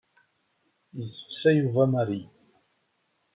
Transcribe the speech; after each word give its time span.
Yesteqsa 0.97 1.49
Yuba 1.59 1.83
Mary. 1.93 2.21